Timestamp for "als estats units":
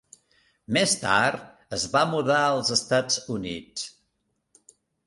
2.49-3.89